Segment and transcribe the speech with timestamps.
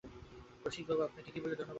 [0.65, 1.69] রসিকবাবু, আপনাকে কী বলে ধন্যবাদ জানাব?